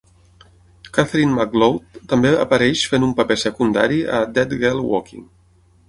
[0.97, 5.29] Catherine McLeod també apareix fent un paper secundari a "Dead Girl Walking".